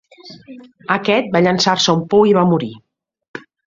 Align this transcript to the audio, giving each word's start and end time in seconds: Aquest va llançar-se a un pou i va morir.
Aquest 0.95 1.31
va 1.37 1.43
llançar-se 1.49 1.95
a 1.95 1.99
un 2.01 2.05
pou 2.15 2.29
i 2.33 2.37
va 2.43 2.49
morir. 2.57 2.75